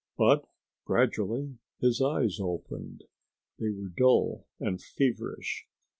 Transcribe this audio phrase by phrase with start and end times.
[0.17, 0.47] But
[0.83, 3.03] gradually his eyes opened.
[3.59, 5.67] They were dull and feverish.